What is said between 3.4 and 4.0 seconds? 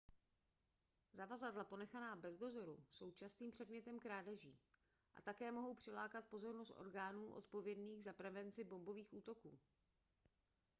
předmětem